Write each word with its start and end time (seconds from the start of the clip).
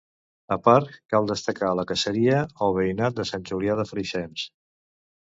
A 0.53 0.55
part, 0.67 0.95
cal 1.15 1.29
destacar 1.33 1.69
la 1.81 1.87
caseria 1.93 2.41
o 2.69 2.73
veïnat 2.81 3.23
de 3.23 3.29
Sant 3.35 3.49
Julià 3.53 3.81
de 3.83 3.89
Fréixens. 3.95 4.53